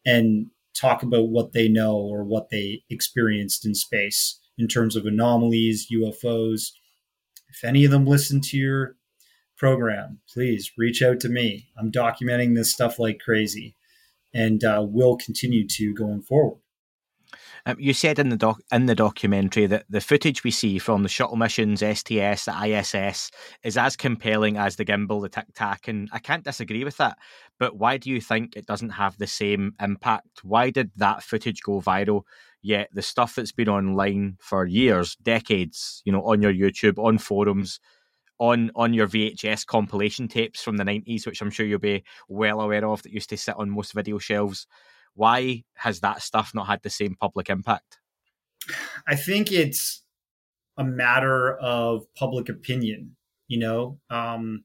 [0.04, 5.06] and talk about what they know or what they experienced in space in terms of
[5.06, 6.70] anomalies, UFOs.
[7.48, 8.96] If any of them listen to your
[9.56, 11.68] program, please reach out to me.
[11.78, 13.76] I'm documenting this stuff like crazy
[14.34, 16.58] and uh, will continue to going forward.
[17.64, 21.02] Um, you said in the doc in the documentary that the footage we see from
[21.02, 23.30] the shuttle missions, STS, the ISS,
[23.64, 27.18] is as compelling as the gimbal, the tic tac, and I can't disagree with that.
[27.58, 30.44] But why do you think it doesn't have the same impact?
[30.44, 32.22] Why did that footage go viral?
[32.62, 37.18] Yet the stuff that's been online for years, decades, you know, on your YouTube, on
[37.18, 37.80] forums,
[38.38, 42.60] on on your VHS compilation tapes from the 90s, which I'm sure you'll be well
[42.60, 44.66] aware of that used to sit on most video shelves.
[45.14, 47.98] Why has that stuff not had the same public impact?
[49.06, 50.02] I think it's
[50.76, 53.16] a matter of public opinion.
[53.48, 54.64] You know, um,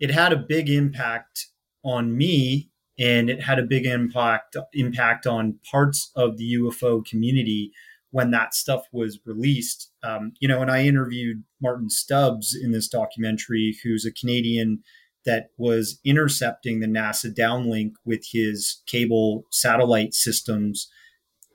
[0.00, 1.48] it had a big impact
[1.84, 7.72] on me, and it had a big impact impact on parts of the UFO community
[8.12, 9.90] when that stuff was released.
[10.04, 14.82] Um, you know, and I interviewed Martin Stubbs in this documentary, who's a Canadian
[15.24, 20.90] that was intercepting the NASA downlink with his cable satellite systems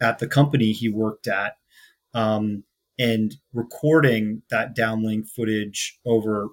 [0.01, 1.53] at the company he worked at
[2.13, 2.63] um,
[2.99, 6.49] and recording that downlink footage over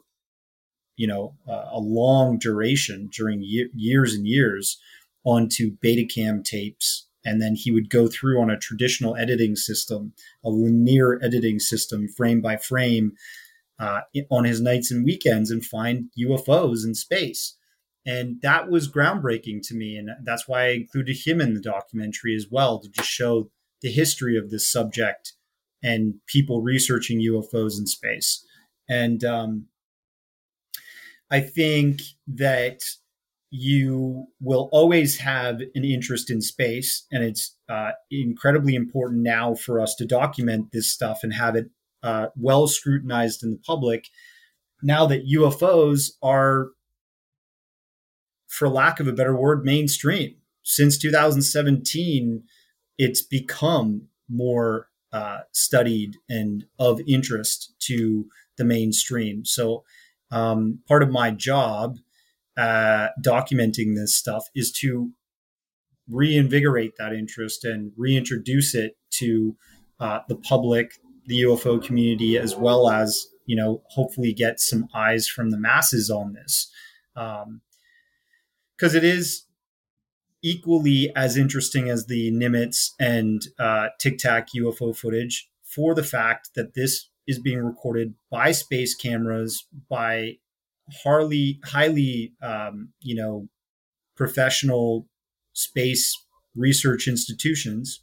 [0.97, 4.79] you know uh, a long duration during ye- years and years
[5.25, 10.12] onto betacam tapes and then he would go through on a traditional editing system
[10.45, 13.12] a linear editing system frame by frame
[13.79, 17.57] uh, on his nights and weekends and find ufos in space.
[18.07, 22.35] And that was groundbreaking to me and that's why i included him in the documentary
[22.35, 23.51] as well to just show
[23.81, 25.33] the history of this subject
[25.83, 28.45] and people researching ufos in space.
[28.89, 29.66] And um,
[31.31, 32.83] I think that
[33.57, 39.81] you will always have an interest in space, and it's uh, incredibly important now for
[39.81, 41.67] us to document this stuff and have it
[42.03, 44.09] uh, well scrutinized in the public.
[44.83, 46.71] Now that UFOs are,
[48.49, 50.35] for lack of a better word, mainstream.
[50.65, 52.43] Since 2017,
[52.99, 58.27] it's become more uh, studied and of interest to
[58.57, 59.45] the mainstream.
[59.45, 59.85] So
[60.33, 61.99] um, part of my job
[62.57, 65.11] uh, documenting this stuff is to
[66.09, 69.57] reinvigorate that interest and reintroduce it to
[70.01, 70.93] uh, the public,
[71.27, 76.11] the UFO community, as well as you know, hopefully get some eyes from the masses
[76.11, 76.71] on this,
[77.15, 77.61] because um,
[78.97, 79.45] it is
[80.43, 86.51] equally as interesting as the Nimitz and uh, Tic Tac UFO footage for the fact
[86.55, 90.37] that this is being recorded by space cameras by
[91.05, 93.49] highly highly um, you know
[94.16, 95.07] professional
[95.53, 96.16] space
[96.55, 98.01] research institutions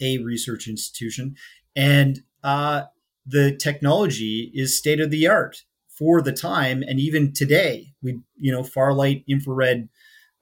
[0.00, 1.36] a research institution
[1.76, 2.82] and uh,
[3.26, 8.50] the technology is state of the art for the time and even today we you
[8.50, 9.88] know far light infrared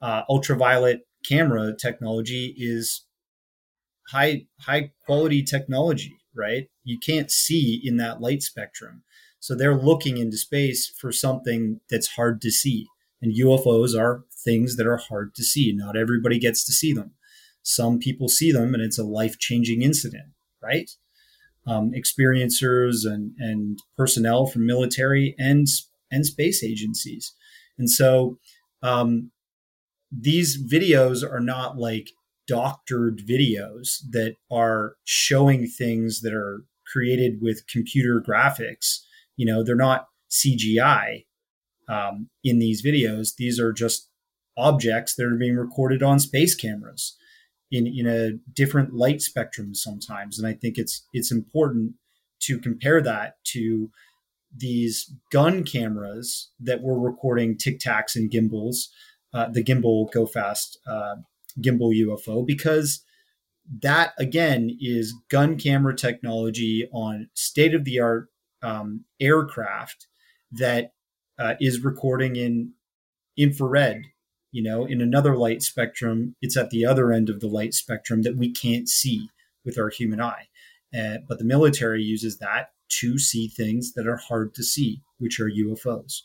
[0.00, 3.04] uh, ultraviolet camera technology is
[4.08, 6.68] high high quality technology right?
[6.84, 9.02] You can't see in that light spectrum.
[9.40, 12.86] So they're looking into space for something that's hard to see.
[13.22, 15.72] And UFOs are things that are hard to see.
[15.74, 17.12] Not everybody gets to see them.
[17.62, 20.28] Some people see them and it's a life changing incident,
[20.62, 20.90] right?
[21.66, 25.66] Um, experiencers and, and personnel from military and,
[26.10, 27.34] and space agencies.
[27.76, 28.38] And so
[28.82, 29.30] um,
[30.10, 32.10] these videos are not like
[32.46, 39.00] doctored videos that are showing things that are created with computer graphics.
[39.38, 41.24] You know, they're not CGI
[41.88, 43.34] um, in these videos.
[43.36, 44.10] These are just
[44.58, 47.16] objects that are being recorded on space cameras
[47.70, 50.38] in in a different light spectrum sometimes.
[50.38, 51.94] And I think it's it's important
[52.40, 53.90] to compare that to
[54.54, 58.88] these gun cameras that were recording tic tacs and gimbals,
[59.34, 61.16] uh, the gimbal go fast uh,
[61.60, 63.04] gimbal UFO because
[63.82, 68.28] that again is gun camera technology on state of the art
[68.62, 70.06] um, aircraft
[70.52, 70.92] that
[71.38, 72.72] uh, is recording in
[73.36, 74.02] infrared
[74.50, 76.34] you know in another light spectrum.
[76.40, 79.28] It's at the other end of the light spectrum that we can't see
[79.64, 80.48] with our human eye.
[80.96, 85.38] Uh, but the military uses that to see things that are hard to see which
[85.38, 86.22] are ufos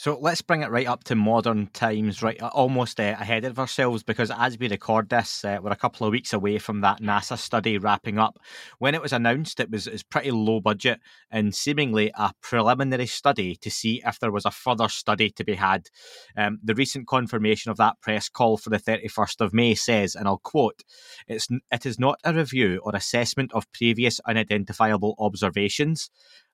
[0.00, 2.40] so let's bring it right up to modern times, right?
[2.40, 6.12] Almost uh, ahead of ourselves, because as we record this, uh, we're a couple of
[6.12, 8.38] weeks away from that NASA study wrapping up.
[8.78, 13.08] When it was announced, it was, it was pretty low budget and seemingly a preliminary
[13.08, 15.90] study to see if there was a further study to be had.
[16.34, 20.26] Um, the recent confirmation of that press call for the 31st of May says, and
[20.26, 20.82] I'll quote,
[21.28, 26.08] it's, it is not a review or assessment of previous unidentifiable observations.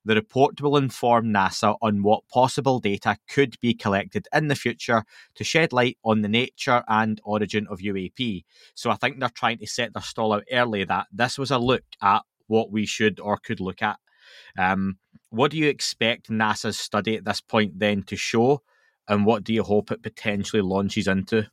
[0.07, 5.02] The report will inform NASA on what possible data could be collected in the future
[5.34, 8.44] to shed light on the nature and origin of UAP.
[8.76, 11.59] So I think they're trying to set their stall out early that this was a
[11.59, 13.98] look at what we should or could look at.
[14.57, 14.98] Um,
[15.30, 18.62] what do you expect NASA's study at this point then to show,
[19.09, 21.48] and what do you hope it potentially launches into?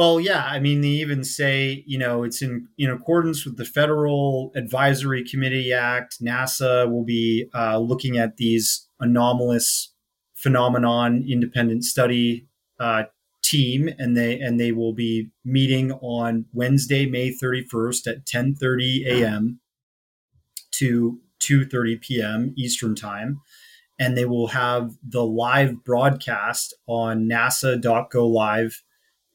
[0.00, 3.66] Well, yeah, I mean, they even say, you know, it's in in accordance with the
[3.66, 6.22] Federal Advisory Committee Act.
[6.22, 9.92] NASA will be uh, looking at these anomalous
[10.34, 12.46] phenomenon independent study
[12.78, 13.02] uh,
[13.42, 18.54] team, and they and they will be meeting on Wednesday, May thirty first at ten
[18.54, 19.60] thirty a.m.
[20.76, 22.54] to two thirty p.m.
[22.56, 23.42] Eastern time,
[23.98, 28.82] and they will have the live broadcast on NASA.go live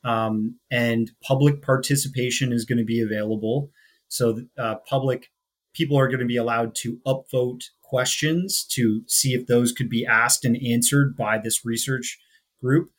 [0.06, 3.72] um, and public participation is going to be available.
[4.08, 5.32] So, uh, public
[5.74, 10.06] people are going to be allowed to upvote questions to see if those could be
[10.06, 12.20] asked and answered by this research
[12.62, 12.91] group.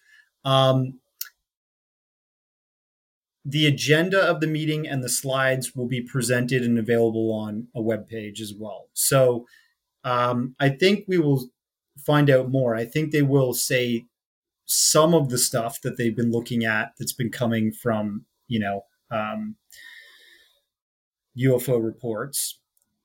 [0.44, 1.00] Um,
[3.44, 7.80] the agenda of the meeting and the slides will be presented and available on a
[7.80, 8.88] web page as well.
[8.92, 9.46] So
[10.02, 11.48] um, I think we will
[12.04, 12.74] find out more.
[12.74, 14.06] I think they will say
[14.66, 18.82] some of the stuff that they've been looking at that's been coming from, you know,
[19.10, 19.56] um,
[21.38, 22.58] UFO reports.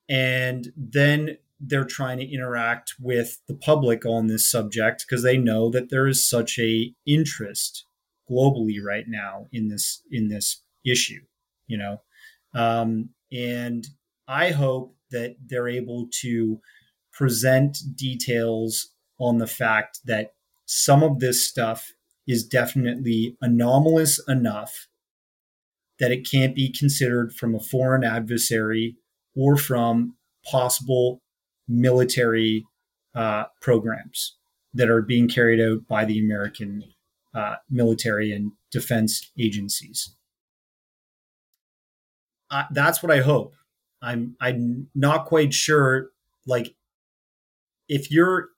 [0.10, 5.70] And then they're trying to interact with the public on this subject because they know
[5.70, 7.86] that there is such a interest
[8.30, 11.22] globally right now in this in this issue
[11.68, 12.02] you know
[12.54, 13.88] um, and
[14.28, 16.60] i hope that they're able to
[17.14, 20.34] present details on the fact that
[20.74, 21.92] some of this stuff
[22.26, 24.88] is definitely anomalous enough
[26.00, 28.96] that it can't be considered from a foreign adversary
[29.36, 30.16] or from
[30.50, 31.22] possible
[31.68, 32.66] military
[33.14, 34.38] uh, programs
[34.74, 36.86] that are being carried out by the American
[37.36, 40.16] uh, military and defense agencies.
[42.50, 43.56] Uh, that's what I hope.
[44.02, 46.12] I'm I'm not quite sure.
[46.48, 46.76] Like,
[47.90, 48.52] if you're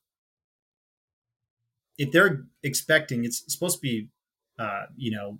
[1.97, 4.09] if they're expecting, it's supposed to be,
[4.59, 5.39] uh, you know,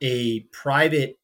[0.00, 1.18] a private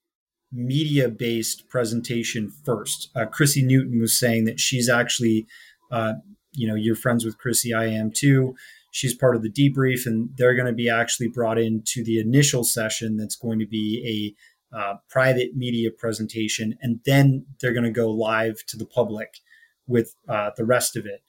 [0.50, 3.11] media based presentation first.
[3.14, 5.46] Uh, Chrissy Newton was saying that she's actually,
[5.90, 6.14] uh,
[6.53, 8.55] you know, you're friends with Chrissy, I am too.
[8.90, 12.62] She's part of the debrief, and they're going to be actually brought into the initial
[12.62, 14.36] session that's going to be
[14.72, 19.38] a uh, private media presentation, and then they're going to go live to the public
[19.86, 21.22] with uh, the rest of it.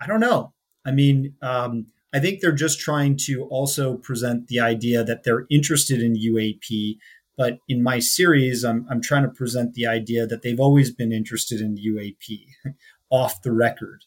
[0.00, 0.52] I don't know.
[0.84, 5.46] I mean, um, I think they're just trying to also present the idea that they're
[5.50, 6.98] interested in UAP.
[7.36, 11.12] But in my series, I'm, I'm trying to present the idea that they've always been
[11.12, 12.46] interested in UAP
[13.10, 14.04] off the record.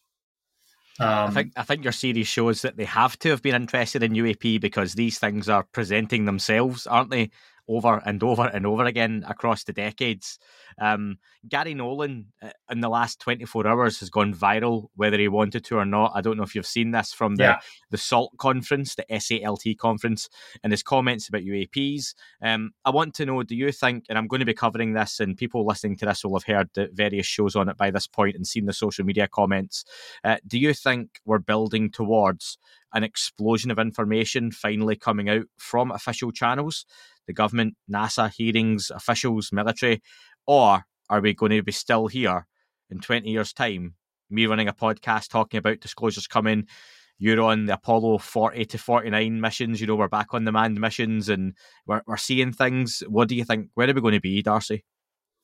[0.98, 4.02] Um, I think I think your series shows that they have to have been interested
[4.02, 7.32] in UAP because these things are presenting themselves, aren't they?
[7.68, 10.40] Over and over and over again across the decades.
[10.80, 15.64] Um, Garry Nolan uh, in the last 24 hours has gone viral, whether he wanted
[15.66, 16.12] to or not.
[16.16, 17.60] I don't know if you've seen this from the, yeah.
[17.92, 20.30] the SALT conference, the SALT conference,
[20.64, 22.14] and his comments about UAPs.
[22.42, 25.20] Um, I want to know do you think, and I'm going to be covering this,
[25.20, 28.08] and people listening to this will have heard the various shows on it by this
[28.08, 29.86] point and seen the social media comments.
[30.24, 32.58] Uh, do you think we're building towards
[32.94, 36.86] an explosion of information finally coming out from official channels?
[37.28, 40.02] The government, NASA, hearings, officials, military?
[40.48, 42.48] Or are we going to be still here
[42.90, 43.96] in 20 years' time,
[44.30, 46.68] me running a podcast talking about disclosures coming?
[47.18, 49.80] You're on the Apollo 40 to 49 missions.
[49.80, 51.54] You know, we're back on the manned missions and
[51.88, 53.04] we're, we're seeing things.
[53.08, 53.70] What do you think?
[53.74, 54.84] Where are we going to be, Darcy?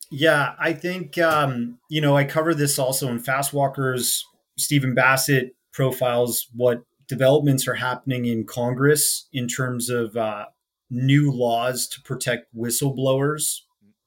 [0.09, 4.19] Yeah, I think, um, you know, I cover this also in Fastwalkers.
[4.57, 10.45] Stephen Bassett profiles what developments are happening in Congress in terms of uh,
[10.91, 13.61] new laws to protect whistleblowers,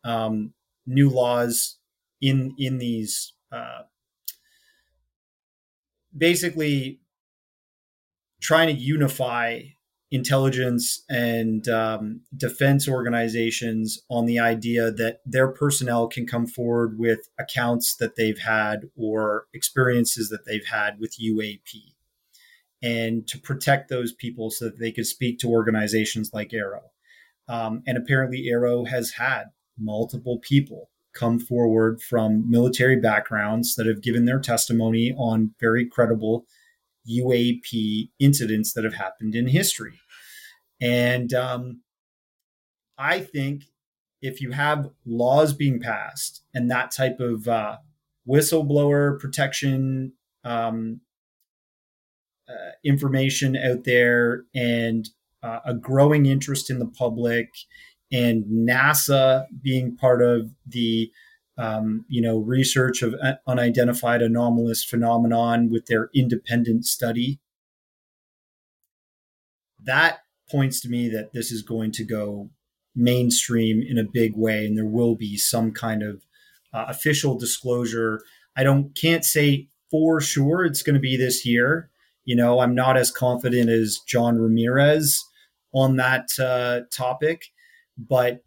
[0.05, 0.53] um,
[0.87, 1.79] new laws
[2.21, 3.83] in in these uh,
[6.17, 7.01] basically
[8.41, 9.63] trying to unify
[10.11, 17.29] intelligence and um, defense organizations on the idea that their personnel can come forward with
[17.39, 21.94] accounts that they've had or experiences that they've had with UAP
[22.85, 26.81] and to protect those people so that they could speak to organizations like AARO.
[27.49, 29.45] Um, and apparently, AARO has had
[29.79, 36.45] multiple people come forward from military backgrounds that have given their testimony on very credible
[37.09, 39.99] UAP incidents that have happened in history.
[40.81, 41.81] And um,
[42.99, 43.65] I think
[44.21, 47.77] if you have laws being passed and that type of uh,
[48.29, 50.13] whistleblower protection
[50.45, 51.01] um,
[52.49, 55.09] uh, information out there and
[55.43, 57.49] uh, a growing interest in the public
[58.13, 61.11] and NASA being part of the
[61.57, 63.15] um, you know research of
[63.47, 67.41] unidentified anomalous phenomenon with their independent study.
[69.83, 70.21] That
[70.51, 72.51] points to me that this is going to go
[72.97, 76.23] mainstream in a big way and there will be some kind of
[76.73, 78.21] uh, official disclosure.
[78.57, 81.91] I don't can't say for sure it's going to be this year
[82.25, 85.23] you know, I'm not as confident as John Ramirez
[85.73, 87.47] on that uh, topic,
[87.99, 88.43] but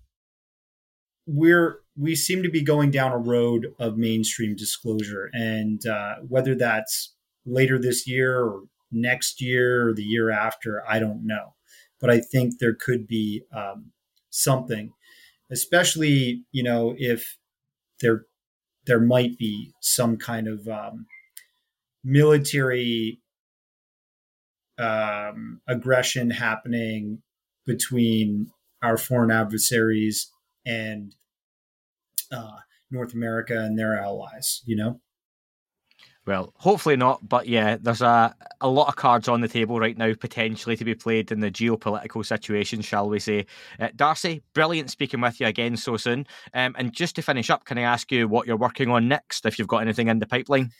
[1.26, 6.56] we're we seem to be going down a road of mainstream disclosure, and uh, whether
[6.56, 7.14] that's
[7.46, 11.56] later this year or next year or the year after, I don't know.
[12.00, 13.92] but I think there could be um,
[14.30, 14.94] something,
[15.52, 17.38] especially you know if
[18.02, 18.26] there
[18.86, 21.08] there might be some kind of um,
[22.04, 23.20] military
[24.80, 27.22] um, aggression happening
[27.66, 28.52] between
[28.82, 30.32] our foreign adversaries
[30.66, 31.16] and
[32.32, 32.58] uh,
[32.92, 34.62] North America and their allies.
[34.66, 35.02] You know.
[36.28, 39.98] Well, hopefully not, but yeah, there's a, a lot of cards on the table right
[39.98, 43.46] now, potentially to be played in the geopolitical situation, shall we say.
[43.80, 46.28] Uh, Darcy, brilliant speaking with you again so soon.
[46.54, 49.46] Um, and just to finish up, can I ask you what you're working on next,
[49.46, 50.74] if you've got anything in the pipeline?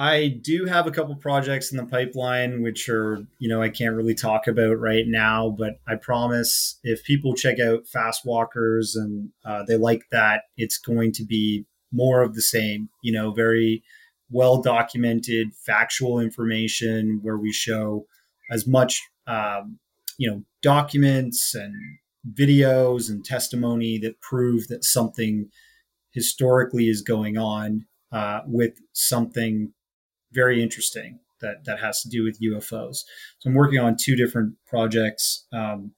[0.00, 3.94] I do have a couple projects in the pipeline, which are, you know, I can't
[3.94, 9.62] really talk about right now, but I promise if people check out Fastwalkers and uh,
[9.68, 13.82] they like that, it's going to be more of the same, you know, very
[14.30, 18.06] well documented factual information where we show
[18.50, 19.78] as much um,
[20.16, 21.74] you know documents and
[22.34, 25.50] videos and testimony that prove that something
[26.12, 29.74] historically is going on uh, with something
[30.32, 33.04] very interesting that that has to do with UFOs.
[33.38, 35.92] So I'm working on two different projects um,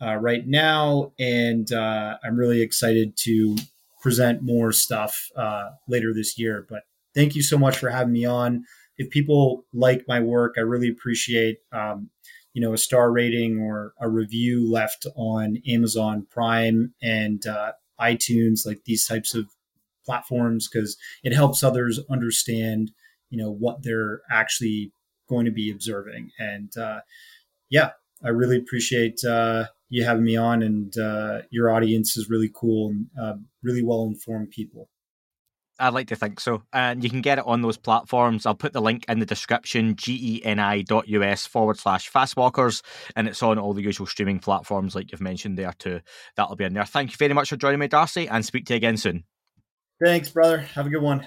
[0.00, 3.56] uh, right now, and uh, I'm really excited to
[4.02, 6.66] present more stuff uh, later this year.
[6.68, 6.82] But
[7.14, 8.64] thank you so much for having me on.
[8.98, 12.10] If people like my work, I really appreciate um,
[12.52, 18.66] you know a star rating or a review left on Amazon Prime and uh, iTunes,
[18.66, 19.46] like these types of
[20.04, 22.92] platforms, because it helps others understand
[23.30, 24.92] you know what they're actually
[25.28, 26.30] going to be observing.
[26.38, 27.00] And uh,
[27.70, 27.90] yeah,
[28.24, 32.90] I really appreciate uh, you having me on, and uh, your audience is really cool
[32.90, 34.88] and uh, really well informed people.
[35.78, 36.62] I'd like to think so.
[36.72, 38.46] And you can get it on those platforms.
[38.46, 42.82] I'll put the link in the description, geni.us forward slash fastwalkers.
[43.14, 46.00] And it's on all the usual streaming platforms, like you've mentioned there too.
[46.36, 46.86] That'll be in there.
[46.86, 49.24] Thank you very much for joining me, Darcy, and speak to you again soon.
[50.02, 50.58] Thanks, brother.
[50.58, 51.26] Have a good one.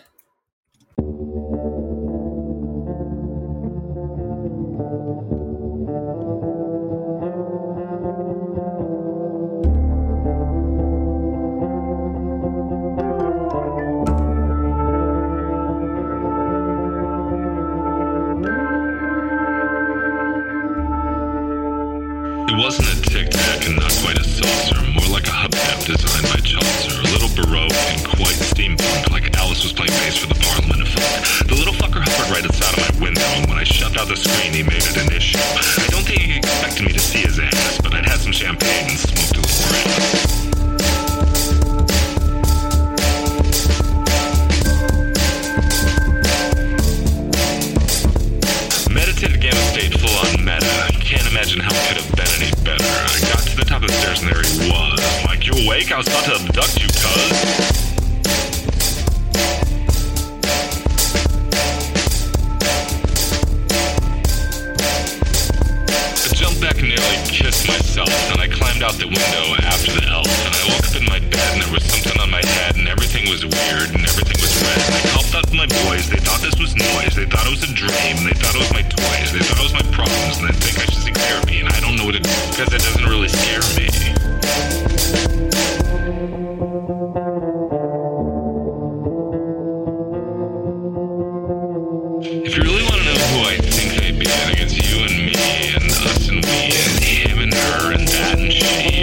[97.82, 98.99] Him and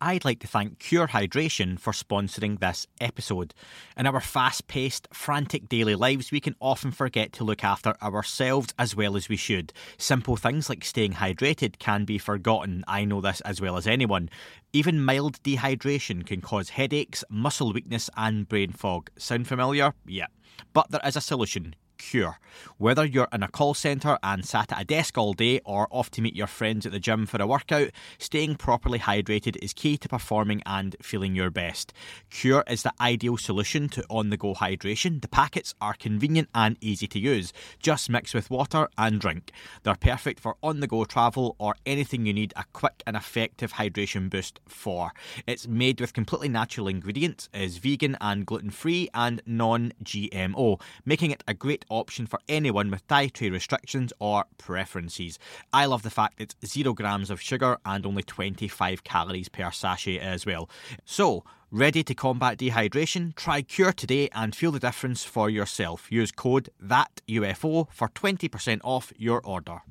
[0.00, 3.52] I'd like to thank Cure Hydration for sponsoring this episode.
[3.96, 8.72] In our fast paced, frantic daily lives, we can often forget to look after ourselves
[8.78, 9.72] as well as we should.
[9.96, 12.84] Simple things like staying hydrated can be forgotten.
[12.86, 14.30] I know this as well as anyone.
[14.72, 19.10] Even mild dehydration can cause headaches, muscle weakness, and brain fog.
[19.16, 19.94] Sound familiar?
[20.06, 20.26] Yeah.
[20.74, 22.38] But there is a solution cure.
[22.78, 26.10] Whether you're in a call centre and sat at a desk all day or off
[26.12, 29.96] to meet your friends at the gym for a workout, staying properly hydrated is key
[29.98, 31.92] to performing and feeling your best.
[32.30, 35.20] Cure is the ideal solution to on the go hydration.
[35.20, 37.52] The packets are convenient and easy to use.
[37.80, 39.52] Just mix with water and drink.
[39.82, 43.74] They're perfect for on the go travel or anything you need a quick and effective
[43.74, 45.12] hydration boost for.
[45.46, 51.30] It's made with completely natural ingredients, is vegan and gluten free, and non GMO, making
[51.30, 55.38] it a great option for anyone with dietary restrictions or preferences.
[55.72, 60.18] I love the fact it's zero grams of sugar and only 25 calories per sachet
[60.18, 60.68] as well.
[61.04, 63.36] So, Ready to combat dehydration?
[63.36, 66.10] Try Cure today and feel the difference for yourself.
[66.10, 69.82] Use code THATUFO for 20% off your order.